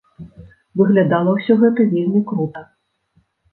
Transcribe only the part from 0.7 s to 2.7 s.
Выглядала ўсё гэта вельмі крута.